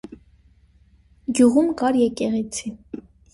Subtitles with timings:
[1.41, 2.73] Գյուղում կար եկեղեցի։